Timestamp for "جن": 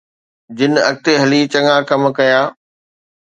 0.57-0.71